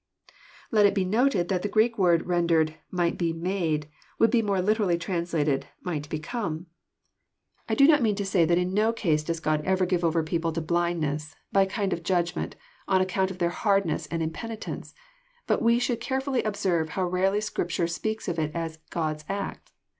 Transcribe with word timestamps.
Let 0.71 0.87
it 0.87 0.95
be 0.95 1.05
noted 1.05 1.47
that 1.49 1.61
the 1.61 1.67
Greek 1.69 1.95
word 1.95 2.25
rendered" 2.25 2.73
might 2.99 3.19
be 3.19 3.33
made" 3.33 3.87
would 4.17 4.31
be 4.31 4.41
more 4.41 4.59
literally 4.59 4.97
translated 4.97 5.67
"might 5.83 6.09
become." 6.09 6.65
I 7.69 7.75
do 7.75 7.85
not 7.87 8.01
mean 8.01 8.15
to 8.15 8.25
say 8.25 8.43
that 8.43 8.57
in 8.57 8.73
no 8.73 8.93
case 8.93 9.23
does 9.23 9.39
God 9.39 9.61
ever 9.63 9.85
give 9.85 10.03
over 10.03 10.23
JOHN, 10.23 10.25
CHAP. 10.25 10.33
IX. 10.33 10.71
171 10.71 10.95
people 10.95 11.21
to 11.21 11.25
blindness, 11.29 11.35
by 11.51 11.61
a 11.61 11.77
kind 11.77 11.93
of 11.93 12.03
Judgment, 12.03 12.55
on 12.87 12.99
account 13.01 13.29
of 13.29 13.37
their 13.37 13.49
hardness 13.51 14.07
and 14.07 14.23
Impenitence. 14.23 14.95
But 15.45 15.61
we 15.61 15.77
should 15.77 16.01
careftilly 16.01 16.43
observe 16.43 16.89
how 16.89 17.05
rarely 17.05 17.39
Scripture 17.39 17.85
speaks 17.85 18.27
of 18.27 18.39
it 18.39 18.49
as 18.55 18.79
God's 18.89 19.23
act. 19.29 19.71